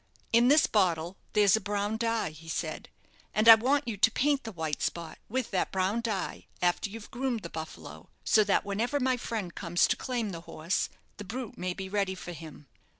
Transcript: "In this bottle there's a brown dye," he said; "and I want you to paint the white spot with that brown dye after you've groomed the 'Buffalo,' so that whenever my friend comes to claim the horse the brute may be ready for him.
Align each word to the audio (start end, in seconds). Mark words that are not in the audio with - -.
"In 0.33 0.47
this 0.47 0.65
bottle 0.65 1.15
there's 1.33 1.55
a 1.55 1.61
brown 1.61 1.97
dye," 1.97 2.31
he 2.31 2.49
said; 2.49 2.89
"and 3.35 3.47
I 3.47 3.53
want 3.53 3.87
you 3.87 3.97
to 3.97 4.09
paint 4.11 4.45
the 4.45 4.51
white 4.51 4.81
spot 4.81 5.19
with 5.29 5.51
that 5.51 5.71
brown 5.71 6.01
dye 6.01 6.47
after 6.59 6.89
you've 6.89 7.11
groomed 7.11 7.43
the 7.43 7.51
'Buffalo,' 7.51 8.09
so 8.23 8.43
that 8.45 8.65
whenever 8.65 8.99
my 8.99 9.15
friend 9.15 9.53
comes 9.53 9.85
to 9.85 9.95
claim 9.95 10.31
the 10.31 10.41
horse 10.41 10.89
the 11.17 11.23
brute 11.23 11.55
may 11.55 11.75
be 11.75 11.87
ready 11.87 12.15
for 12.15 12.31
him. 12.31 12.65